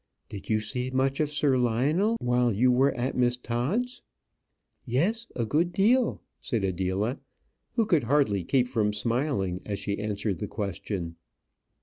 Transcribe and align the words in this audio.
Did 0.29 0.49
you 0.49 0.59
see 0.59 0.89
much 0.89 1.19
of 1.19 1.31
Sir 1.31 1.59
Lionel 1.59 2.17
while 2.21 2.51
you 2.51 2.71
were 2.71 2.91
at 2.97 3.15
Miss 3.15 3.37
Todd's?" 3.37 4.01
"Yes, 4.83 5.27
a 5.35 5.45
good 5.45 5.71
deal," 5.71 6.23
said 6.39 6.63
Adela, 6.63 7.19
who 7.75 7.85
could 7.85 8.05
hardly 8.05 8.43
keep 8.43 8.67
from 8.67 8.93
smiling 8.93 9.61
as 9.63 9.77
she 9.77 9.99
answered 9.99 10.39
the 10.39 10.47
question. 10.47 11.17